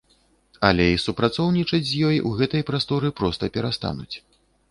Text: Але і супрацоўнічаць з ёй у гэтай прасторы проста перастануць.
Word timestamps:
Але 0.69 0.85
і 0.93 0.95
супрацоўнічаць 1.03 1.81
з 1.91 2.01
ёй 2.09 2.17
у 2.31 2.33
гэтай 2.41 2.65
прасторы 2.71 3.13
проста 3.21 3.53
перастануць. 3.59 4.15